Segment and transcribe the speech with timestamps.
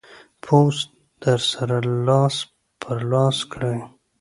[0.43, 0.87] پوسټ
[1.23, 2.35] در سره لاس
[2.81, 3.77] پر لاس کړئ.